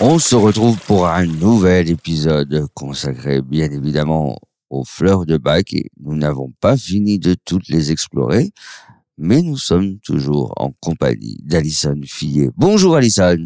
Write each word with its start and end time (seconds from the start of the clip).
On 0.00 0.18
se 0.18 0.34
retrouve 0.34 0.78
pour 0.86 1.06
un 1.08 1.26
nouvel 1.26 1.90
épisode 1.90 2.66
consacré 2.74 3.42
bien 3.42 3.70
évidemment 3.70 4.38
aux 4.70 4.84
fleurs 4.84 5.26
de 5.26 5.36
bac 5.36 5.72
et 5.74 5.90
nous 6.00 6.16
n'avons 6.16 6.52
pas 6.60 6.76
fini 6.76 7.18
de 7.18 7.34
toutes 7.44 7.68
les 7.68 7.90
explorer, 7.92 8.52
mais 9.18 9.42
nous 9.42 9.56
sommes 9.58 9.98
toujours 10.00 10.54
en 10.56 10.72
compagnie 10.80 11.38
d'Alison 11.42 12.00
Fillet. 12.04 12.50
Bonjour 12.56 12.96
Alison, 12.96 13.36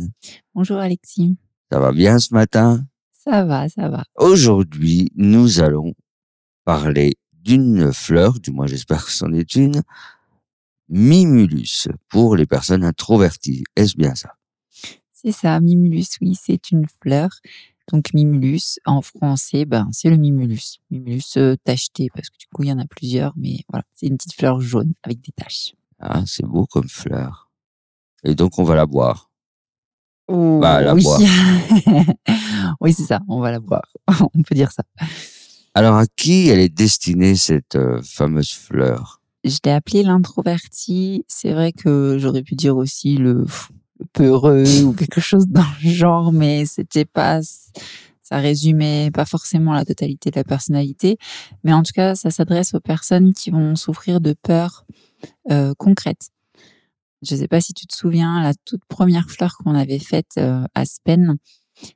Bonjour 0.54 0.76
Alexis. 0.78 1.36
ça 1.72 1.80
va 1.80 1.92
bien 1.92 2.18
ce 2.18 2.32
matin? 2.34 2.84
Ça 3.12 3.44
va, 3.44 3.68
ça 3.68 3.88
va. 3.88 4.04
Aujourd'hui, 4.16 5.10
nous 5.16 5.60
allons 5.60 5.94
parler 6.64 7.14
d'une 7.32 7.92
fleur, 7.92 8.38
du 8.38 8.50
moins 8.52 8.66
j'espère 8.66 9.04
que 9.04 9.10
c'en 9.10 9.32
est 9.32 9.54
une, 9.56 9.82
Mimulus, 10.90 11.88
pour 12.10 12.36
les 12.36 12.46
personnes 12.46 12.84
introverties. 12.84 13.64
Est-ce 13.74 13.96
bien 13.96 14.14
ça? 14.14 14.34
C'est 15.24 15.32
ça, 15.32 15.58
Mimulus, 15.60 16.06
oui, 16.20 16.34
c'est 16.40 16.70
une 16.70 16.84
fleur. 17.02 17.30
Donc 17.92 18.12
Mimulus, 18.14 18.78
en 18.86 19.02
français, 19.02 19.64
ben, 19.64 19.88
c'est 19.92 20.10
le 20.10 20.16
Mimulus. 20.16 20.80
Mimulus 20.90 21.36
euh, 21.36 21.56
tacheté, 21.64 22.08
parce 22.14 22.28
que 22.30 22.36
du 22.38 22.46
coup, 22.54 22.62
il 22.62 22.68
y 22.68 22.72
en 22.72 22.78
a 22.78 22.86
plusieurs, 22.86 23.32
mais 23.36 23.58
voilà, 23.70 23.84
c'est 23.94 24.06
une 24.06 24.16
petite 24.16 24.34
fleur 24.34 24.60
jaune 24.60 24.92
avec 25.02 25.20
des 25.22 25.32
taches. 25.32 25.74
Ah, 25.98 26.22
c'est 26.26 26.44
beau 26.44 26.66
comme 26.66 26.88
fleur. 26.88 27.50
Et 28.24 28.34
donc 28.34 28.58
on 28.58 28.64
va 28.64 28.74
la 28.74 28.86
boire. 28.86 29.30
Oh, 30.28 30.58
Bah, 30.60 30.80
la 30.82 30.94
oui. 30.94 31.02
boire. 31.02 31.20
oui, 32.80 32.92
c'est 32.92 33.04
ça, 33.04 33.20
on 33.28 33.40
va 33.40 33.50
la 33.50 33.60
boire. 33.60 33.88
on 34.34 34.42
peut 34.42 34.54
dire 34.54 34.72
ça. 34.72 34.82
Alors 35.74 35.96
à 35.96 36.06
qui 36.06 36.48
elle 36.48 36.60
est 36.60 36.68
destinée 36.74 37.34
cette 37.34 37.76
euh, 37.76 38.00
fameuse 38.02 38.52
fleur? 38.52 39.20
Je 39.44 39.58
l'ai 39.64 39.72
appelé 39.72 40.02
l'introverti. 40.02 41.24
C'est 41.28 41.52
vrai 41.52 41.72
que 41.72 42.16
j'aurais 42.18 42.42
pu 42.42 42.54
dire 42.54 42.76
aussi 42.76 43.16
le 43.16 43.44
peureux 44.12 44.82
ou 44.82 44.92
quelque 44.92 45.20
chose 45.20 45.46
dans 45.48 45.64
le 45.82 45.90
genre, 45.90 46.32
mais 46.32 46.64
c'était 46.66 47.04
pas, 47.04 47.40
ça 48.22 48.38
résumait 48.38 49.10
pas 49.12 49.24
forcément 49.24 49.72
la 49.72 49.84
totalité 49.84 50.30
de 50.30 50.36
la 50.36 50.44
personnalité. 50.44 51.18
Mais 51.62 51.72
en 51.72 51.82
tout 51.82 51.92
cas, 51.94 52.14
ça 52.14 52.30
s'adresse 52.30 52.74
aux 52.74 52.80
personnes 52.80 53.32
qui 53.32 53.50
vont 53.50 53.76
souffrir 53.76 54.20
de 54.20 54.34
peurs 54.42 54.84
euh, 55.50 55.74
concrètes. 55.78 56.30
Je 57.22 57.36
sais 57.36 57.48
pas 57.48 57.60
si 57.60 57.72
tu 57.72 57.86
te 57.86 57.94
souviens, 57.94 58.42
la 58.42 58.52
toute 58.64 58.84
première 58.86 59.30
fleur 59.30 59.56
qu'on 59.56 59.74
avait 59.74 59.98
faite 59.98 60.32
euh, 60.38 60.64
à 60.74 60.84
Spen, 60.84 61.36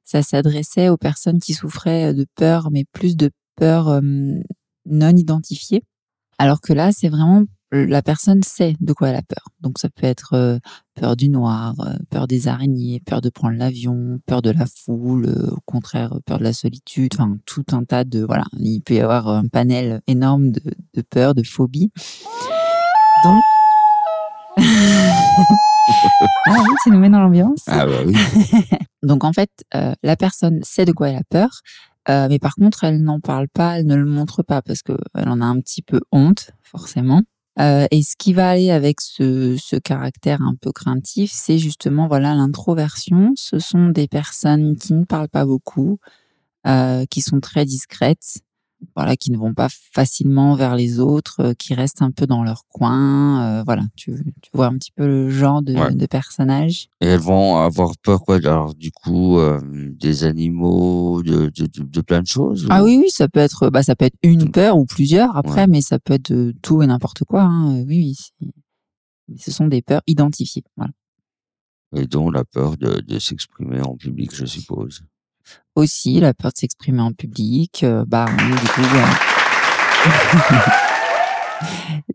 ça 0.05 0.23
s'adressait 0.23 0.89
aux 0.89 0.97
personnes 0.97 1.39
qui 1.39 1.55
souffraient 1.55 2.15
de 2.15 2.27
peur, 2.35 2.71
mais 2.71 2.85
plus 2.93 3.17
de 3.17 3.31
peur 3.57 3.89
euh, 3.89 4.01
non 4.87 5.17
identifiée. 5.17 5.83
Alors 6.39 6.61
que 6.61 6.73
là, 6.73 6.93
c'est 6.93 7.09
vraiment 7.09 7.45
la 7.71 8.03
personne 8.03 8.43
sait 8.43 8.75
de 8.81 8.93
quoi 8.93 9.09
elle 9.09 9.17
a 9.17 9.23
peur. 9.23 9.49
Donc 9.61 9.79
ça 9.79 9.89
peut 9.89 10.07
être 10.07 10.35
euh, 10.35 10.59
peur 10.95 11.17
du 11.17 11.29
noir, 11.29 11.75
euh, 11.81 11.97
peur 12.11 12.27
des 12.27 12.49
araignées, 12.49 13.01
peur 13.05 13.21
de 13.21 13.31
prendre 13.31 13.57
l'avion, 13.57 14.21
peur 14.27 14.43
de 14.43 14.51
la 14.51 14.67
foule, 14.67 15.27
euh, 15.27 15.51
au 15.51 15.61
contraire 15.67 16.19
peur 16.25 16.39
de 16.39 16.45
la 16.45 16.53
solitude, 16.53 17.13
enfin 17.15 17.37
tout 17.45 17.65
un 17.73 17.85
tas 17.85 18.05
de 18.05 18.23
voilà, 18.23 18.45
il 18.59 18.81
peut 18.81 18.95
y 18.95 19.01
avoir 19.01 19.29
un 19.29 19.49
panel 19.49 20.01
énorme 20.07 20.51
de, 20.51 20.63
de 20.95 21.03
peurs, 21.03 21.35
de 21.35 21.43
phobies. 21.43 21.91
Donc 23.25 23.43
ah 26.47 26.57
oui, 26.59 26.75
tu 26.83 26.91
nous 26.91 26.99
mets 26.99 27.11
dans 27.11 27.21
l'ambiance. 27.21 27.65
Ah 27.67 27.87
bah 27.87 28.03
oui. 28.05 28.17
Donc 29.03 29.25
en 29.25 29.33
fait, 29.33 29.51
euh, 29.75 29.95
la 30.03 30.17
personne 30.17 30.61
sait 30.63 30.85
de 30.85 30.93
quoi 30.93 31.11
elle 31.11 31.17
a 31.17 31.25
peur, 31.31 31.61
euh, 32.09 32.27
mais 32.29 32.39
par 32.39 32.55
contre, 32.55 32.85
elle 32.85 33.03
n'en 33.03 33.21
parle 33.21 33.49
pas, 33.49 33.79
elle 33.79 33.87
ne 33.87 33.95
le 33.95 34.05
montre 34.05 34.43
pas 34.43 34.63
parce 34.63 34.83
que 34.83 34.93
elle 35.15 35.29
en 35.29 35.41
a 35.41 35.45
un 35.45 35.61
petit 35.61 35.83
peu 35.83 36.01
honte, 36.11 36.51
forcément. 36.63 37.23
Euh, 37.61 37.87
et 37.91 38.03
ce 38.03 38.15
qui 38.17 38.33
va 38.33 38.51
aller 38.51 38.71
avec 38.71 39.01
ce, 39.01 39.57
ce 39.61 39.77
caractère 39.77 40.43
un 40.43 40.55
peu 40.55 40.71
craintif, 40.71 41.31
c'est 41.33 41.59
justement 41.59 42.07
voilà 42.07 42.35
l'introversion. 42.35 43.33
Ce 43.37 43.59
sont 43.59 43.89
des 43.89 44.07
personnes 44.07 44.77
qui 44.77 44.95
ne 44.95 45.05
parlent 45.05 45.29
pas 45.29 45.45
beaucoup, 45.45 45.99
euh, 46.67 47.05
qui 47.11 47.21
sont 47.21 47.41
très 47.41 47.65
discrètes, 47.65 48.39
voilà, 48.95 49.17
qui 49.17 49.31
ne 49.33 49.37
vont 49.39 49.55
pas 49.55 49.69
facilement 49.93 50.55
vers 50.55 50.77
les 50.77 51.01
autres, 51.01 51.41
euh, 51.41 51.53
qui 51.55 51.75
restent 51.75 52.03
un 52.03 52.11
peu 52.13 52.27
dans 52.27 52.45
leur 52.45 52.65
coin. 52.69 53.59
euh, 53.59 53.63
voilà, 53.65 53.83
tu, 53.97 54.13
tu 54.41 54.51
vois 54.55 54.67
un 54.67 54.75
petit 54.79 54.93
peu 54.93 55.07
le 55.07 55.31
genre 55.31 55.63
de, 55.63 55.75
Ouais. 55.75 55.93
de 55.95 56.07
personnage. 56.07 56.89
Et 57.01 57.07
elles 57.07 57.21
vont 57.21 57.57
avoir 57.57 57.93
peur 58.03 58.23
quoi 58.23 58.37
Alors 58.37 58.75
du 58.75 58.93
coup, 58.93 59.39
euh, 59.39 59.61
des 59.99 60.25
animaux, 60.25 61.23
de, 61.23 61.51
de, 61.57 61.67
de, 61.83 62.01
plein 62.01 62.23
de 62.23 62.27
choses 62.27 62.67
Ah 62.71 62.83
ou- 62.83 62.87
oui, 62.87 62.99
oui, 63.03 63.11
ça 63.11 63.29
peut 63.29 63.41
être, 63.41 63.69
bah, 63.71 63.83
ça 63.83 63.97
peut 63.97 64.05
être 64.05 64.19
une 64.23 64.51
peur 64.51 64.77
ou 64.77 64.85
plusieurs 64.87 65.37
après, 65.37 65.63
Ouais. 65.63 65.67
mais 65.67 65.81
ça 65.81 65.99
peut 65.99 66.15
être 66.15 66.33
de 66.33 66.55
tout 66.63 66.83
et 66.83 66.87
n'importe 66.87 67.25
quoi. 67.25 67.43
hein. 67.43 67.83
Oui, 67.85 68.15
oui. 68.41 68.49
Ce 69.39 69.51
sont 69.51 69.67
des 69.67 69.83
peurs 69.83 70.03
identifiées. 70.07 70.65
Voilà. 70.77 70.93
Et 71.97 72.07
dont 72.07 72.31
la 72.31 72.45
peur 72.45 72.77
de, 72.77 73.01
de 73.01 73.19
s'exprimer 73.19 73.81
en 73.81 73.97
public, 73.97 74.35
je 74.35 74.45
suppose. 74.47 75.03
Aussi, 75.75 76.21
la 76.21 76.35
peur 76.35 76.51
de 76.53 76.57
s'exprimer 76.59 77.01
en 77.03 77.13
public. 77.13 77.83
euh, 77.85 78.05
bah, 78.07 78.27
du 78.27 78.69
coup, 78.69 78.97
euh, 78.97 80.09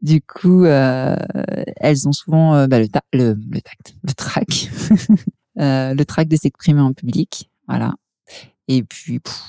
du 0.02 0.22
coup, 0.22 0.66
euh, 0.66 1.16
elles 1.78 2.08
ont 2.08 2.12
souvent 2.12 2.56
euh, 2.56 2.68
bah, 2.68 2.80
le, 2.80 2.88
ta- 2.88 3.02
le, 3.14 3.38
le 3.50 3.62
tact, 3.62 3.96
le 4.04 4.14
trac, 4.14 4.70
le 5.56 6.04
trac 6.04 6.28
de 6.28 6.36
s'exprimer 6.36 6.82
en 6.82 6.94
public. 6.94 7.50
Voilà. 7.68 7.94
Et 8.68 8.84
puis, 8.84 9.20
pff, 9.20 9.42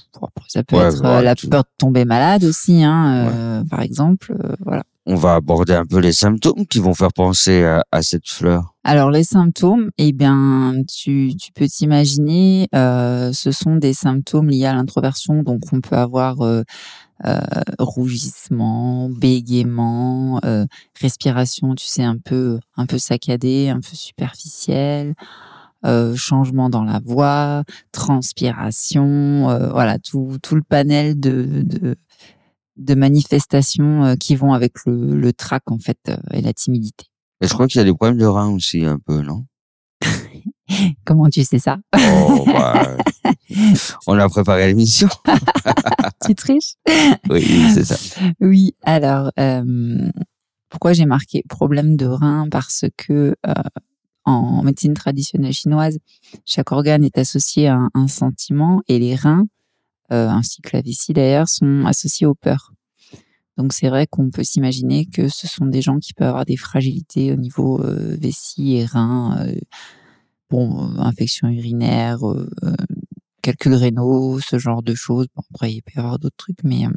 ça 0.49 0.63
peut 0.65 0.77
Ouais, 0.77 0.85
être 0.87 0.97
voilà, 0.97 1.23
la 1.23 1.35
peur 1.37 1.63
de 1.63 1.69
tomber 1.79 2.05
malade 2.05 2.45
aussi, 2.45 2.83
hein, 2.83 3.65
par 3.71 3.81
exemple. 3.83 4.35
voilà. 4.61 4.83
On 5.07 5.17
va 5.17 5.35
aborder 5.35 5.75
un 5.75 5.85
peu 5.85 5.99
les 5.99 6.15
symptômes 6.15 6.67
qui 6.67 6.79
vont 6.79 6.95
faire 6.95 7.13
penser 7.13 7.63
à, 7.91 8.03
cette 8.03 8.27
fleur. 8.27 8.75
Alors 8.85 9.11
les 9.11 9.25
symptômes, 9.25 9.91
eh 9.99 10.13
bien, 10.13 10.75
tu, 10.89 11.33
peux 11.55 11.67
t'imaginer, 11.67 12.69
euh, 12.75 13.31
ce 13.35 13.51
sont 13.51 13.77
des 13.77 13.93
symptômes 13.93 14.49
liés 14.49 14.65
à 14.65 14.73
l'introversion. 14.73 15.43
Donc 15.43 15.61
on 15.73 15.83
peut 15.83 15.97
avoir 15.97 16.41
euh, 16.41 16.63
euh, 17.27 17.39
rougissement, 17.79 19.11
bégaiement, 19.11 20.41
respiration, 20.99 21.75
tu 21.75 21.85
sais, 21.85 22.03
un 22.03 22.17
peu, 22.17 22.59
un 22.79 22.87
peu 22.87 22.97
saccadée, 22.97 23.69
un 23.69 23.81
peu 23.81 23.95
superficielle, 23.95 25.15
changement 26.17 26.71
dans 26.71 26.85
la 26.85 26.99
voix, 27.05 27.63
transpiration, 27.93 29.49
voilà, 29.71 29.99
tout, 29.99 30.39
tout 30.43 30.55
le 30.55 30.63
panel 30.63 31.21
de, 31.21 31.63
de, 31.63 31.95
de 32.77 32.95
manifestations 32.95 34.05
euh, 34.05 34.15
qui 34.17 34.37
vont 34.37 34.53
avec 34.53 34.73
le, 34.87 35.17
le 35.17 35.33
trac 35.33 35.63
en 35.71 35.79
fait 35.79 35.99
euh, 36.09 36.17
et 36.33 36.41
la 36.41 36.53
timidité. 36.53 37.07
Et 37.41 37.47
je 37.47 37.55
crois 37.55 37.67
qu'il 37.67 37.79
y 37.79 37.83
a 37.83 37.85
des 37.85 37.95
problèmes 37.95 38.19
de 38.19 38.27
reins 38.27 38.51
aussi 38.51 38.85
un 38.85 38.99
peu, 38.99 39.21
non? 39.21 39.45
Comment 41.05 41.29
tu 41.29 41.45
sais 41.45 41.59
ça? 41.59 41.79
Oh, 41.97 42.45
bah, 42.47 42.97
on 44.07 44.19
a 44.19 44.29
préparé 44.29 44.67
l'émission. 44.67 45.09
Tu 46.25 46.35
triches? 46.35 46.75
Oui, 47.29 47.45
c'est 47.75 47.85
ça. 47.85 47.97
Oui, 48.41 48.75
alors, 48.83 49.31
euh, 49.39 50.11
pourquoi 50.71 50.95
j'ai 50.95 51.05
marqué 51.05 51.43
problème 51.49 51.97
de 51.97 52.07
rein? 52.07 52.49
Parce 52.51 52.87
que 52.97 53.35
euh, 53.47 53.53
en 54.25 54.63
médecine 54.63 54.95
traditionnelle 54.95 55.53
chinoise, 55.53 55.99
chaque 56.47 56.73
organe 56.73 57.05
est 57.05 57.19
associé 57.19 57.69
à 57.69 57.77
un, 57.77 57.91
un 57.93 58.09
sentiment 58.09 58.81
et 58.89 58.99
les 58.99 59.15
reins, 59.15 59.45
ainsi 60.11 60.61
que 60.63 60.71
la 60.73 60.83
vessie 60.83 61.13
d'ailleurs, 61.13 61.49
sont 61.49 61.85
associés 61.87 62.27
aux 62.27 62.35
peurs. 62.35 62.73
Donc 63.57 63.73
c'est 63.73 63.89
vrai 63.89 64.07
qu'on 64.07 64.31
peut 64.31 64.45
s'imaginer 64.45 65.07
que 65.07 65.29
ce 65.29 65.47
sont 65.47 65.67
des 65.67 65.83
gens 65.83 65.99
qui 65.99 66.13
peuvent 66.13 66.29
avoir 66.29 66.45
des 66.45 66.57
fragilités 66.57 67.33
au 67.33 67.37
niveau 67.37 67.81
euh, 67.81 68.17
vessie 68.21 68.77
et 68.77 68.85
reins, 68.85 69.39
euh, 69.41 69.55
bon, 70.51 70.83
euh, 70.83 70.99
infection 70.99 71.49
urinaire, 71.49 72.29
euh, 72.29 72.51
euh, 72.65 72.75
calculs 73.43 73.75
rénaux, 73.75 74.41
ce 74.41 74.59
genre 74.59 74.83
de 74.83 74.95
choses. 74.95 75.27
Bon, 75.37 75.43
après, 75.55 75.73
il 75.73 75.83
peut 75.83 75.93
y 75.97 75.99
avoir 75.99 76.19
d'autres 76.19 76.37
trucs, 76.37 76.65
mais 76.65 76.87
euh, 76.87 76.91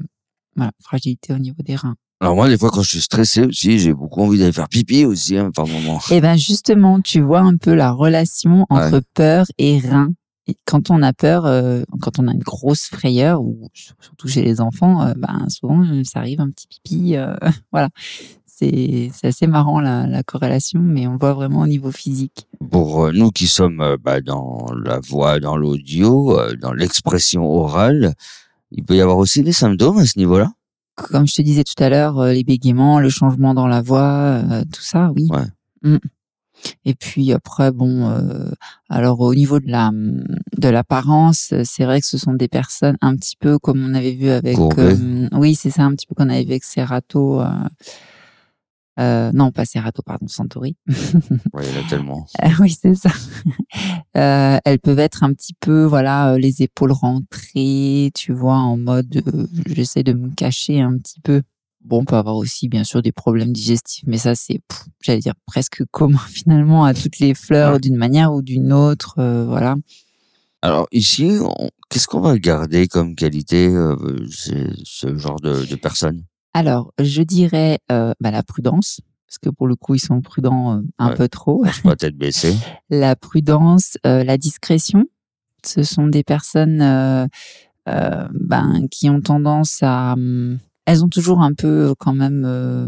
voilà, 0.55 0.71
fragilité 0.81 1.33
au 1.33 1.37
niveau 1.37 1.61
des 1.61 1.75
reins. 1.75 1.95
Alors 2.19 2.33
moi, 2.35 2.49
des 2.49 2.57
fois, 2.57 2.71
quand 2.71 2.81
je 2.81 2.89
suis 2.89 3.01
stressé 3.01 3.41
aussi, 3.43 3.77
j'ai 3.77 3.93
beaucoup 3.93 4.21
envie 4.21 4.39
d'aller 4.39 4.51
faire 4.51 4.69
pipi 4.69 5.05
aussi, 5.05 5.37
hein, 5.37 5.51
par 5.51 5.67
moment. 5.67 5.99
Et 6.09 6.19
ben 6.19 6.35
justement, 6.35 6.99
tu 6.99 7.21
vois 7.21 7.41
un 7.41 7.57
peu 7.57 7.75
la 7.75 7.91
relation 7.91 8.65
entre 8.71 9.03
peur 9.13 9.45
et 9.59 9.77
rein. 9.77 10.13
Et 10.47 10.55
quand 10.65 10.89
on 10.89 11.01
a 11.03 11.11
peur, 11.11 11.45
euh, 11.45 11.83
quand 12.01 12.19
on 12.19 12.27
a 12.27 12.31
une 12.31 12.39
grosse 12.39 12.85
frayeur, 12.85 13.41
ou 13.41 13.67
surtout 13.99 14.27
chez 14.29 14.41
les 14.41 14.61
enfants, 14.61 15.01
euh, 15.05 15.13
ben 15.17 15.47
souvent 15.49 15.83
euh, 15.83 16.03
ça 16.05 16.19
arrive 16.19 16.39
un 16.39 16.49
petit 16.49 16.67
pipi. 16.67 17.17
euh, 17.17 17.35
voilà, 17.71 17.89
c'est 18.45 19.11
assez 19.23 19.45
marrant 19.45 19.81
la, 19.81 20.07
la 20.07 20.23
corrélation, 20.23 20.79
mais 20.79 21.05
on 21.05 21.13
le 21.13 21.17
voit 21.17 21.33
vraiment 21.33 21.61
au 21.61 21.67
niveau 21.67 21.91
physique. 21.91 22.47
Pour 22.71 23.11
nous 23.11 23.31
qui 23.31 23.47
sommes 23.47 23.97
bah, 24.01 24.21
dans 24.21 24.65
la 24.83 24.99
voix, 24.99 25.39
dans 25.39 25.57
l'audio, 25.57 26.39
dans 26.55 26.73
l'expression 26.73 27.43
orale, 27.43 28.15
il 28.71 28.83
peut 28.83 28.95
y 28.95 29.01
avoir 29.01 29.17
aussi 29.17 29.43
des 29.43 29.53
symptômes 29.53 29.99
à 29.99 30.05
ce 30.05 30.17
niveau-là? 30.17 30.51
Comme 30.95 31.27
je 31.27 31.35
te 31.35 31.41
disais 31.43 31.63
tout 31.63 31.81
à 31.83 31.89
l'heure, 31.89 32.23
les 32.25 32.43
bégaiements, 32.43 32.99
le 32.99 33.09
changement 33.09 33.53
dans 33.53 33.67
la 33.67 33.83
voix, 33.83 34.41
tout 34.73 34.81
ça, 34.81 35.11
oui. 35.15 35.27
Ouais. 35.29 35.45
Mm. 35.83 35.97
Et 36.85 36.93
puis 36.93 37.31
après, 37.33 37.71
bon, 37.71 38.09
euh, 38.09 38.51
alors 38.89 39.19
au 39.19 39.33
niveau 39.33 39.59
de 39.59 39.69
la 39.69 39.91
de 40.55 40.69
l'apparence, 40.69 41.49
euh, 41.53 41.63
c'est 41.65 41.83
vrai 41.85 41.99
que 41.99 42.07
ce 42.07 42.17
sont 42.17 42.33
des 42.33 42.47
personnes 42.47 42.97
un 43.01 43.15
petit 43.15 43.35
peu 43.39 43.59
comme 43.59 43.83
on 43.83 43.93
avait 43.93 44.13
vu 44.13 44.29
avec, 44.29 44.57
euh, 44.77 45.27
oui, 45.33 45.55
c'est 45.55 45.69
ça, 45.71 45.83
un 45.83 45.91
petit 45.95 46.05
peu 46.07 46.15
qu'on 46.15 46.29
avait 46.29 46.43
vu 46.43 46.51
avec 46.51 46.63
Serato. 46.63 47.41
Euh, 47.41 47.47
euh, 48.99 49.31
non, 49.33 49.51
pas 49.51 49.65
Serato, 49.65 50.01
pardon, 50.01 50.27
Santori. 50.27 50.75
Ouais, 51.53 51.63
Il 51.63 51.75
y 51.75 51.77
en 51.77 51.85
a 51.85 51.89
tellement. 51.89 52.25
Oui, 52.59 52.71
c'est 52.79 52.95
ça. 52.95 53.09
Euh, 54.15 54.57
elles 54.65 54.79
peuvent 54.79 54.97
être 54.97 55.23
un 55.23 55.31
petit 55.33 55.53
peu, 55.53 55.83
voilà, 55.83 56.39
les 56.39 56.63
épaules 56.63 56.91
rentrées, 56.91 58.09
tu 58.15 58.33
vois, 58.33 58.55
en 58.57 58.75
mode, 58.75 59.21
j'essaie 59.67 60.01
de 60.01 60.13
me 60.13 60.29
cacher 60.33 60.81
un 60.81 60.97
petit 60.97 61.19
peu. 61.21 61.43
Bon, 61.85 61.99
on 61.99 62.05
peut 62.05 62.15
avoir 62.15 62.35
aussi, 62.37 62.67
bien 62.67 62.83
sûr, 62.83 63.03
des 63.03 63.11
problèmes 63.11 63.53
digestifs, 63.53 64.05
mais 64.07 64.17
ça, 64.17 64.33
c'est, 64.33 64.59
j'allais 65.03 65.19
dire, 65.19 65.35
presque 65.45 65.83
commun 65.91 66.17
finalement 66.29 66.83
à 66.83 66.95
toutes 66.95 67.19
les 67.19 67.35
fleurs 67.35 67.73
Ouais. 67.73 67.79
d'une 67.79 67.95
manière 67.95 68.33
ou 68.33 68.41
d'une 68.41 68.73
autre, 68.73 69.15
euh, 69.19 69.45
voilà. 69.45 69.75
Alors 70.61 70.87
ici, 70.91 71.37
on- 71.41 71.69
qu'est-ce 71.89 72.07
qu'on 72.07 72.19
va 72.21 72.37
garder 72.37 72.87
comme 72.87 73.15
qualité 73.15 73.67
euh, 73.67 73.95
ce 74.29 75.15
genre 75.17 75.39
de, 75.39 75.65
de 75.65 75.75
personnes? 75.75 76.23
Alors, 76.53 76.91
je 76.99 77.21
dirais 77.21 77.79
euh, 77.91 78.13
bah, 78.19 78.31
la 78.31 78.41
prudence, 78.43 78.99
parce 79.27 79.37
que 79.37 79.49
pour 79.49 79.67
le 79.67 79.75
coup, 79.75 79.95
ils 79.95 79.99
sont 79.99 80.21
prudents 80.21 80.77
euh, 80.77 80.81
un 80.97 81.09
Ouais. 81.09 81.15
peu 81.15 81.27
trop. 81.29 81.63
Marche 81.63 81.83
pas 81.83 81.95
tête 81.95 82.17
baissée. 82.17 82.55
la 82.89 83.15
prudence, 83.15 83.97
la 84.03 84.37
discrétion. 84.37 85.05
Ce 85.65 85.83
sont 85.83 86.07
des 86.07 86.23
personnes 86.23 86.79
ben, 87.85 88.87
qui 88.91 89.09
ont 89.09 89.21
tendance 89.21 89.79
à... 89.81 90.13
hum, 90.13 90.59
elles 90.87 91.03
ont 91.03 91.09
toujours 91.09 91.41
un 91.41 91.53
peu 91.53 91.89
euh, 91.89 91.93
quand 91.99 92.13
même 92.13 92.43
euh, 92.45 92.87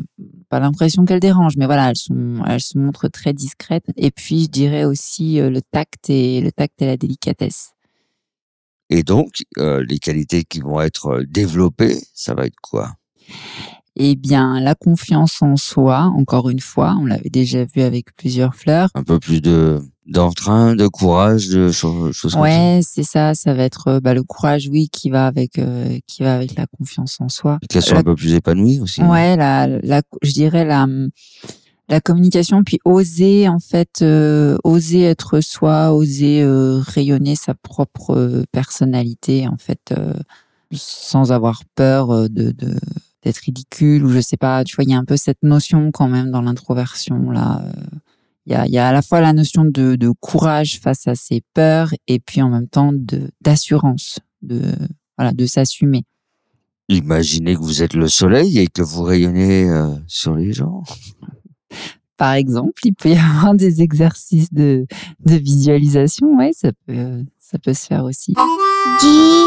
pas 0.50 0.62
l'impression 0.62 1.04
qu'elles 1.04 1.19
dérangent, 1.19 1.57
mais 1.57 1.66
voilà, 1.66 1.90
elles 1.90 1.98
sont, 1.98 2.42
elles 2.48 2.62
se 2.62 2.78
montrent 2.78 3.10
très 3.10 3.34
discrètes. 3.34 3.88
Et 3.98 4.10
puis, 4.10 4.44
je 4.44 4.48
dirais 4.48 4.86
aussi 4.86 5.40
euh, 5.40 5.50
le 5.50 5.62
tact 5.62 6.10
et 6.10 6.40
le 6.40 6.51
tact 6.54 6.81
et 6.81 6.86
la 6.86 6.96
délicatesse. 6.96 7.72
Et 8.90 9.04
donc, 9.04 9.44
euh, 9.57 9.84
les 9.88 10.00
qualités 10.00 10.46
qui 10.46 10.62
vont 10.62 10.80
être 10.80 11.24
développées, 11.28 12.00
ça 12.13 12.34
va 12.34 12.46
être 12.46 12.56
quoi? 12.62 12.94
Eh 13.98 14.16
bien, 14.16 14.62
la 14.62 14.75
confiance 14.75 15.42
en 15.42 15.57
soi, 15.57 16.04
encore 16.04 16.50
une 16.50 16.62
fois, 16.62 16.96
on 17.01 17.06
l'avait 17.06 17.30
déjà 17.30 17.66
vu 17.66 17.81
avec 17.81 18.16
plusieurs 18.16 18.56
fleurs. 18.56 18.90
Un 18.96 19.04
peu 19.04 19.19
plus 19.19 19.42
de 19.42 19.81
d'entrain, 20.09 20.75
de 20.75 20.88
courage, 20.88 21.50
de 21.50 21.71
cho- 21.71 22.11
choses 22.11 22.33
comme 22.33 22.44
ça. 22.44 22.50
Ouais, 22.50 22.79
c'est 22.83 23.03
ça. 23.03 23.33
Ça 23.35 23.53
va 23.53 23.63
être 23.63 23.88
euh, 23.88 24.00
bah, 24.00 24.13
le 24.13 24.23
courage, 24.23 24.67
oui, 24.71 24.89
qui 24.89 25.09
va 25.09 25.27
avec, 25.27 25.57
euh, 25.59 25.97
qui 26.07 26.23
va 26.23 26.35
avec 26.35 26.56
la 26.56 26.65
confiance 26.67 27.17
en 27.19 27.29
soi. 27.29 27.59
Qu'elles 27.69 27.81
soient 27.81 27.94
La- 27.95 28.00
un 28.00 28.03
peu 28.03 28.15
plus 28.15 28.33
épanouies 28.33 28.79
aussi. 28.79 29.01
Ouais, 29.01 29.35
la, 29.35 29.67
la, 29.67 30.01
je 30.21 30.31
dirais 30.31 30.65
la, 30.65 30.88
la 31.89 32.01
communication, 32.01 32.63
puis 32.63 32.79
oser 32.85 33.47
en 33.47 33.59
fait, 33.59 34.01
euh, 34.01 34.57
oser 34.63 35.03
être 35.03 35.41
soi, 35.41 35.94
oser 35.94 36.41
euh, 36.44 36.79
rayonner 36.79 37.35
sa 37.35 37.53
propre 37.53 38.44
personnalité 38.51 39.47
en 39.47 39.57
fait, 39.57 39.94
euh, 39.97 40.13
sans 40.73 41.31
avoir 41.31 41.63
peur 41.75 42.12
euh, 42.12 42.27
de, 42.27 42.51
de 42.51 42.75
d'être 43.23 43.39
ridicule 43.39 44.05
ou 44.05 44.09
je 44.12 44.21
sais 44.21 44.38
pas. 44.38 44.63
Tu 44.63 44.75
vois, 44.77 44.85
il 44.85 44.91
y 44.91 44.94
a 44.94 44.97
un 44.97 45.03
peu 45.03 45.17
cette 45.17 45.44
notion 45.44 45.91
quand 45.91 46.07
même 46.07 46.31
dans 46.31 46.41
l'introversion 46.41 47.31
là. 47.31 47.62
Il 48.50 48.54
y 48.54 48.56
a, 48.56 48.66
il 48.66 48.72
y 48.72 48.80
a 48.80 48.88
à 48.88 48.92
la 48.92 49.04
fois 49.04 49.22
la 49.22 49.31
notion 49.31 49.63
de, 49.63 49.96
de 49.96 50.10
courage 50.19 50.80
face 50.81 51.07
à 51.07 51.13
ses 51.13 51.44
peurs 51.54 51.94
et 52.07 52.19
puis 52.19 52.42
en 52.42 52.50
même 52.50 52.68
temps 52.68 52.92
de 52.92 53.30
d'assurance, 53.42 54.18
de 54.42 54.63
voilà, 55.19 55.34
de 55.34 55.46
s'assumer. 55.46 56.01
Imaginez 56.88 57.54
que 57.54 57.60
vous 57.60 57.84
êtes 57.84 57.94
le 57.94 58.07
soleil 58.07 58.57
et 58.57 58.68
que 58.68 58.81
vous 58.81 59.04
rayonnez 59.04 59.69
euh, 59.69 59.94
sur 60.07 60.36
les 60.36 60.51
gens. 60.51 60.81
Par 62.18 62.34
exemple, 62.34 62.81
il 62.84 62.96
peut 62.96 63.10
y 63.10 63.18
avoir 63.18 63.54
des 63.54 63.84
exercices 63.84 64.51
de, 64.51 64.88
de 65.24 65.36
visualisation, 65.36 66.36
ouais, 66.36 66.50
ça 66.51 66.72
peut, 66.88 67.24
ça 67.38 67.60
peut 67.60 67.75
se 67.75 67.86
faire 67.86 68.04
aussi. 68.04 68.34
Dis, 69.00 69.46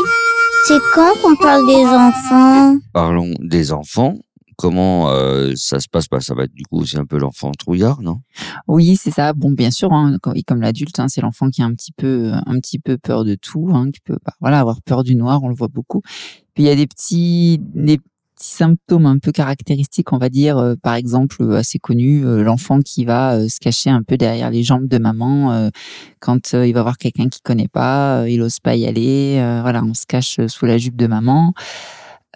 c'est 0.68 0.78
quand 0.94 1.12
qu'on 1.20 1.34
parle 1.36 1.66
des 1.66 1.84
enfants? 1.84 2.78
Parlons 2.92 3.34
des 3.40 3.72
enfants. 3.72 4.14
Comment 4.62 5.10
euh, 5.10 5.54
ça 5.56 5.80
se 5.80 5.88
passe 5.88 6.08
bah, 6.08 6.20
Ça 6.20 6.34
va 6.34 6.44
être 6.44 6.54
du 6.54 6.62
coup 6.62 6.78
aussi 6.78 6.96
un 6.96 7.04
peu 7.04 7.18
l'enfant 7.18 7.50
trouillard, 7.50 8.00
non? 8.00 8.20
Oui, 8.68 8.94
c'est 8.94 9.10
ça. 9.10 9.32
Bon, 9.32 9.50
bien 9.50 9.72
sûr, 9.72 9.92
hein, 9.92 10.18
comme, 10.22 10.60
l'adulte, 10.60 11.00
hein, 11.00 11.08
c'est 11.08 11.20
l'enfant 11.20 11.50
qui 11.50 11.62
a 11.62 11.64
un 11.64 11.74
petit 11.74 11.90
peu, 11.90 12.30
un 12.46 12.60
petit 12.60 12.78
peu 12.78 12.96
peur 12.96 13.24
de 13.24 13.34
tout, 13.34 13.70
hein, 13.74 13.90
qui 13.90 13.98
peut, 13.98 14.18
bah, 14.24 14.34
voilà, 14.40 14.60
avoir 14.60 14.80
peur 14.80 15.02
du 15.02 15.16
noir, 15.16 15.42
on 15.42 15.48
le 15.48 15.56
voit 15.56 15.66
beaucoup. 15.66 16.00
Puis 16.54 16.62
il 16.62 16.66
y 16.66 16.70
a 16.70 16.76
des 16.76 16.86
petits, 16.86 17.58
des 17.60 17.98
symptômes 18.36 19.06
un 19.06 19.18
peu 19.18 19.32
caractéristiques, 19.32 20.12
on 20.12 20.18
va 20.18 20.28
dire, 20.28 20.58
euh, 20.58 20.76
par 20.80 20.94
exemple, 20.94 21.38
euh, 21.40 21.56
assez 21.56 21.80
connus, 21.80 22.24
euh, 22.24 22.44
l'enfant 22.44 22.78
qui 22.82 23.04
va 23.04 23.34
euh, 23.34 23.48
se 23.48 23.58
cacher 23.58 23.90
un 23.90 24.04
peu 24.04 24.16
derrière 24.16 24.50
les 24.50 24.62
jambes 24.62 24.86
de 24.86 24.98
maman 24.98 25.52
euh, 25.52 25.70
quand 26.20 26.54
euh, 26.54 26.68
il 26.68 26.72
va 26.72 26.82
voir 26.82 26.98
quelqu'un 26.98 27.28
qu'il 27.28 27.42
connaît 27.42 27.66
pas, 27.66 28.20
euh, 28.20 28.28
il 28.28 28.40
ose 28.42 28.60
pas 28.60 28.76
y 28.76 28.86
aller, 28.86 29.38
euh, 29.38 29.60
voilà, 29.62 29.82
on 29.82 29.94
se 29.94 30.06
cache 30.06 30.38
euh, 30.38 30.46
sous 30.46 30.66
la 30.66 30.78
jupe 30.78 30.96
de 30.96 31.08
maman. 31.08 31.52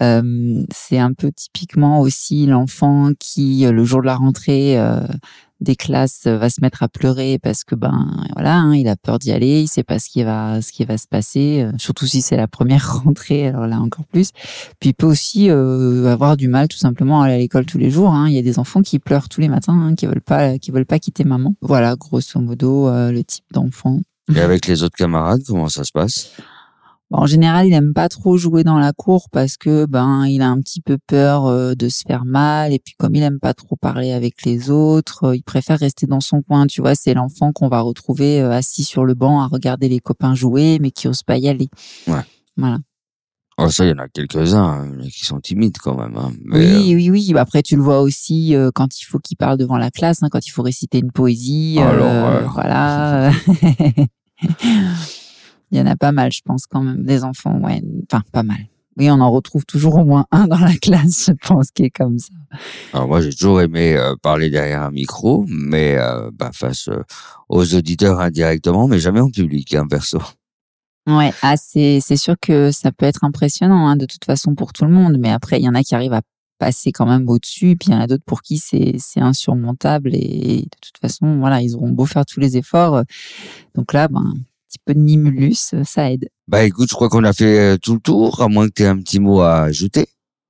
C'est 0.00 0.98
un 0.98 1.12
peu 1.12 1.30
typiquement 1.32 2.00
aussi 2.00 2.46
l'enfant 2.46 3.10
qui, 3.18 3.64
euh, 3.66 3.72
le 3.72 3.84
jour 3.84 4.00
de 4.00 4.06
la 4.06 4.16
rentrée 4.16 4.78
euh, 4.78 5.00
des 5.60 5.74
classes, 5.74 6.24
euh, 6.26 6.36
va 6.36 6.50
se 6.50 6.60
mettre 6.60 6.82
à 6.82 6.88
pleurer 6.88 7.38
parce 7.42 7.64
que 7.64 7.74
ben 7.74 8.06
voilà, 8.34 8.56
hein, 8.56 8.74
il 8.76 8.88
a 8.88 8.96
peur 8.96 9.18
d'y 9.18 9.32
aller, 9.32 9.62
il 9.62 9.68
sait 9.68 9.82
pas 9.84 9.98
ce 9.98 10.10
qui 10.10 10.22
va, 10.22 10.60
ce 10.60 10.70
qui 10.70 10.84
va 10.84 10.98
se 10.98 11.06
passer. 11.08 11.62
euh, 11.62 11.72
surtout 11.78 12.06
si 12.06 12.20
c'est 12.20 12.36
la 12.36 12.46
première 12.46 13.00
rentrée, 13.04 13.48
alors 13.48 13.66
là 13.66 13.80
encore 13.80 14.04
plus. 14.04 14.32
Puis 14.80 14.90
il 14.90 14.94
peut 14.94 15.06
aussi 15.06 15.48
avoir 15.48 16.36
du 16.36 16.48
mal 16.48 16.68
tout 16.68 16.76
simplement 16.76 17.22
à 17.22 17.26
aller 17.26 17.34
à 17.34 17.38
l'école 17.38 17.64
tous 17.64 17.78
les 17.78 17.90
jours. 17.90 18.12
hein. 18.12 18.28
Il 18.28 18.34
y 18.34 18.38
a 18.38 18.42
des 18.42 18.58
enfants 18.58 18.82
qui 18.82 18.98
pleurent 18.98 19.28
tous 19.30 19.40
les 19.40 19.48
matins, 19.48 19.72
hein, 19.72 19.94
qui 19.94 20.06
veulent 20.06 20.20
pas, 20.20 20.58
qui 20.58 20.70
veulent 20.70 20.84
pas 20.86 20.98
quitter 20.98 21.24
maman. 21.24 21.54
Voilà, 21.62 21.96
grosso 21.96 22.38
modo, 22.40 22.90
le 22.90 23.22
type 23.22 23.44
d'enfant. 23.52 24.00
Et 24.34 24.40
avec 24.40 24.66
les 24.66 24.82
autres 24.82 24.96
camarades, 24.96 25.40
comment 25.46 25.68
ça 25.68 25.84
se 25.84 25.92
passe? 25.92 26.32
En 27.12 27.26
général, 27.26 27.66
il 27.66 27.72
aime 27.72 27.94
pas 27.94 28.08
trop 28.08 28.36
jouer 28.36 28.64
dans 28.64 28.78
la 28.78 28.92
cour 28.92 29.28
parce 29.30 29.56
que 29.56 29.86
ben 29.86 30.26
il 30.26 30.42
a 30.42 30.48
un 30.48 30.58
petit 30.60 30.80
peu 30.80 30.98
peur 31.06 31.46
euh, 31.46 31.74
de 31.74 31.88
se 31.88 32.02
faire 32.06 32.24
mal 32.24 32.72
et 32.72 32.80
puis 32.80 32.94
comme 32.98 33.14
il 33.14 33.22
aime 33.22 33.38
pas 33.38 33.54
trop 33.54 33.76
parler 33.76 34.12
avec 34.12 34.44
les 34.44 34.70
autres, 34.70 35.24
euh, 35.24 35.36
il 35.36 35.42
préfère 35.42 35.78
rester 35.78 36.06
dans 36.06 36.20
son 36.20 36.42
coin. 36.42 36.66
Tu 36.66 36.80
vois, 36.80 36.94
c'est 36.96 37.14
l'enfant 37.14 37.52
qu'on 37.52 37.68
va 37.68 37.80
retrouver 37.80 38.40
euh, 38.40 38.50
assis 38.50 38.82
sur 38.82 39.04
le 39.04 39.14
banc 39.14 39.40
à 39.40 39.46
regarder 39.46 39.88
les 39.88 40.00
copains 40.00 40.34
jouer, 40.34 40.78
mais 40.80 40.90
qui 40.90 41.06
ose 41.06 41.22
pas 41.22 41.38
y 41.38 41.48
aller. 41.48 41.68
Ouais. 42.08 42.22
Voilà. 42.56 42.78
Oh, 43.58 43.70
ça, 43.70 43.86
il 43.86 43.90
y 43.90 43.92
en 43.92 43.98
a 43.98 44.08
quelques-uns 44.08 44.64
hein, 44.64 44.98
qui 45.10 45.24
sont 45.24 45.40
timides 45.40 45.78
quand 45.78 45.96
même. 45.96 46.16
hein. 46.16 46.30
Mais, 46.44 46.76
oui, 46.76 46.94
oui, 46.94 47.10
oui. 47.10 47.38
Après, 47.38 47.62
tu 47.62 47.76
le 47.76 47.82
vois 47.82 48.00
aussi 48.02 48.54
euh, 48.54 48.70
quand 48.74 49.00
il 49.00 49.04
faut 49.04 49.18
qu'il 49.18 49.38
parle 49.38 49.56
devant 49.56 49.78
la 49.78 49.90
classe, 49.90 50.22
hein, 50.22 50.28
quand 50.30 50.46
il 50.46 50.50
faut 50.50 50.62
réciter 50.62 50.98
une 50.98 51.10
poésie. 51.10 51.76
Euh, 51.78 51.96
l'horreur. 51.96 52.52
voilà. 52.52 53.30
il 55.70 55.78
y 55.78 55.80
en 55.80 55.86
a 55.86 55.96
pas 55.96 56.12
mal, 56.12 56.32
je 56.32 56.42
pense, 56.44 56.66
quand 56.66 56.82
même, 56.82 57.04
des 57.04 57.24
enfants. 57.24 57.58
Ouais, 57.60 57.82
enfin, 58.10 58.22
pas 58.32 58.42
mal. 58.42 58.66
Oui, 58.98 59.10
on 59.10 59.20
en 59.20 59.30
retrouve 59.30 59.66
toujours 59.66 59.96
au 59.96 60.04
moins 60.04 60.26
un 60.30 60.46
dans 60.46 60.58
la 60.58 60.74
classe, 60.74 61.26
je 61.28 61.48
pense, 61.48 61.70
qui 61.70 61.84
est 61.84 61.90
comme 61.90 62.18
ça. 62.18 62.32
Alors 62.94 63.08
moi, 63.08 63.20
j'ai 63.20 63.32
toujours 63.32 63.60
aimé 63.60 63.94
euh, 63.94 64.14
parler 64.22 64.48
derrière 64.48 64.82
un 64.82 64.90
micro, 64.90 65.44
mais 65.48 65.96
euh, 65.98 66.30
bah, 66.32 66.50
face 66.54 66.88
euh, 66.88 67.02
aux 67.48 67.74
auditeurs 67.74 68.20
indirectement, 68.20 68.88
mais 68.88 68.98
jamais 68.98 69.20
en 69.20 69.30
public, 69.30 69.74
hein, 69.74 69.86
perso. 69.88 70.18
Ouais, 71.06 71.32
ah, 71.42 71.56
c'est 71.56 72.00
c'est 72.00 72.16
sûr 72.16 72.34
que 72.40 72.72
ça 72.72 72.90
peut 72.90 73.06
être 73.06 73.22
impressionnant, 73.22 73.86
hein, 73.86 73.96
de 73.96 74.06
toute 74.06 74.24
façon, 74.24 74.54
pour 74.54 74.72
tout 74.72 74.84
le 74.84 74.90
monde. 74.90 75.18
Mais 75.20 75.30
après, 75.30 75.60
il 75.60 75.64
y 75.64 75.68
en 75.68 75.74
a 75.74 75.82
qui 75.82 75.94
arrivent 75.94 76.14
à 76.14 76.22
passer 76.58 76.90
quand 76.90 77.06
même 77.06 77.28
au-dessus, 77.28 77.70
et 77.70 77.76
puis 77.76 77.90
il 77.90 77.92
y 77.92 77.96
en 77.96 78.00
a 78.00 78.06
d'autres 78.06 78.24
pour 78.24 78.40
qui 78.40 78.56
c'est 78.56 78.94
c'est 78.98 79.20
insurmontable. 79.20 80.14
Et 80.14 80.62
de 80.62 80.78
toute 80.80 80.98
façon, 81.00 81.38
voilà, 81.38 81.60
ils 81.60 81.76
auront 81.76 81.90
beau 81.90 82.06
faire 82.06 82.24
tous 82.24 82.40
les 82.40 82.56
efforts. 82.56 83.02
Donc 83.74 83.92
là, 83.92 84.08
ben, 84.08 84.34
petit 84.76 84.82
peu 84.84 84.94
de 84.94 85.00
nimulus, 85.00 85.74
euh, 85.74 85.82
ça 85.84 86.10
aide. 86.10 86.28
Bah 86.48 86.64
écoute, 86.64 86.88
je 86.90 86.94
crois 86.94 87.08
qu'on 87.08 87.24
a 87.24 87.32
fait 87.32 87.58
euh, 87.58 87.76
tout 87.76 87.94
le 87.94 88.00
tour, 88.00 88.42
à 88.42 88.48
moins 88.48 88.68
que 88.68 88.72
tu 88.74 88.82
aies 88.82 88.86
un 88.86 88.98
petit 88.98 89.18
mot 89.18 89.40
à 89.40 89.62
ajouter. 89.62 90.06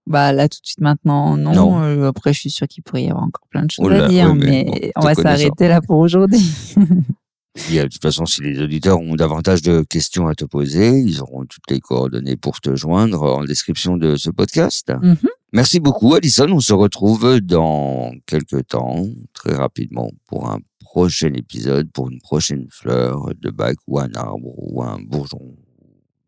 Bah 0.07 0.33
là, 0.33 0.49
tout 0.49 0.61
de 0.61 0.67
suite 0.67 0.81
maintenant, 0.81 1.37
non. 1.37 1.53
Non. 1.53 1.83
Euh, 1.83 2.09
après, 2.09 2.33
je 2.33 2.41
suis 2.41 2.51
sûre 2.51 2.69
qu'il 2.69 2.83
pourrait 2.83 3.05
y 3.05 3.11
avoir 3.11 3.25
encore 3.25 3.47
plein 3.51 3.65
de 3.65 3.71
choses 3.71 3.85
Oula, 3.85 4.05
à 4.05 4.09
dire, 4.09 4.35
mais 4.35 4.65
mais, 4.71 4.93
bon, 4.95 5.03
on 5.03 5.05
va 5.05 5.15
s'arrêter 5.15 5.69
là 5.69 5.81
pour 5.81 5.99
aujourd'hui. 5.99 6.49
Et, 7.71 7.79
de 7.79 7.89
toute 7.89 8.03
façon, 8.03 8.27
si 8.27 8.43
les 8.43 8.61
auditeurs 8.61 9.01
ont 9.01 9.15
davantage 9.15 9.63
de 9.63 9.83
questions 9.83 10.29
à 10.29 10.35
te 10.35 10.45
poser, 10.45 10.91
ils 11.01 11.23
auront 11.23 11.47
toutes 11.47 11.71
les 11.71 11.81
coordonnées 11.81 12.37
pour 12.37 12.61
te 12.61 12.77
joindre 12.77 13.23
en 13.23 13.45
description 13.45 13.97
de 13.97 14.17
ce 14.17 14.31
podcast. 14.31 14.93
Mhm. 15.03 15.17
Merci 15.53 15.81
beaucoup, 15.81 16.15
Alison. 16.15 16.49
On 16.51 16.61
se 16.61 16.75
retrouve 16.75 17.41
dans 17.41 18.13
quelques 18.27 18.67
temps, 18.69 19.07
très 19.33 19.55
rapidement, 19.55 20.11
pour 20.27 20.51
un 20.51 20.59
prochain 20.97 21.35
épisode, 21.35 21.93
pour 21.93 22.09
une 22.09 22.23
prochaine 22.23 22.69
fleur 22.71 23.29
de 23.39 23.51
bac 23.51 23.77
ou 23.87 23.99
un 23.99 24.11
arbre 24.15 24.55
ou 24.57 24.83
un 24.83 24.99
bourgeon. 24.99 25.55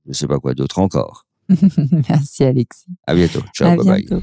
Je 0.07 0.13
sais 0.13 0.27
pas 0.27 0.39
quoi 0.39 0.53
d'autre 0.53 0.79
encore. 0.79 1.25
Merci, 2.11 2.45
Alexis. 2.45 2.85
À 3.07 3.15
bientôt. 3.15 3.41
Ciao, 3.55 3.71
à 3.71 3.77
bye 3.77 3.87
bye. 3.87 4.03
bientôt. 4.03 4.23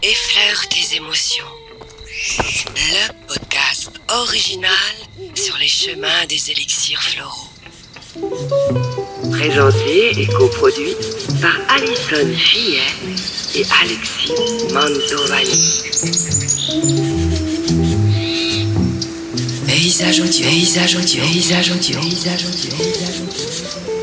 Effleure 0.00 0.68
tes 0.68 0.96
émotions. 0.96 1.52
Le 2.76 3.26
podcast 3.26 4.00
original 4.08 4.94
sur 5.34 5.58
les 5.58 5.66
chemins 5.66 6.24
des 6.28 6.52
élixirs 6.52 7.02
floraux. 7.02 7.55
Présenté 9.30 10.20
et 10.20 10.26
coproduit 10.26 10.96
par 11.40 11.54
Alison 11.68 12.26
Fillet 12.34 12.80
et 13.54 13.64
Alexis 13.82 14.32
Mantovani. 14.72 15.82
Paysage 19.66 20.20
audio, 20.20 20.46
paysage 20.48 20.96
audio, 20.96 21.22
paysage 21.22 21.70
audio, 21.70 22.00
paysage 22.00 22.44
audio, 22.46 22.76
paysage 22.76 23.20
audio. 23.20 23.95